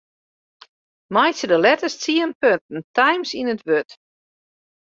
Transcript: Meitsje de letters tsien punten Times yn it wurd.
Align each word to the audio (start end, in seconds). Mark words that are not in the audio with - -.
Meitsje 1.13 1.45
de 1.51 1.57
letters 1.65 1.95
tsien 2.01 2.31
punten 2.39 2.79
Times 2.97 3.31
yn 3.39 3.51
it 3.53 3.63
wurd. 3.67 3.89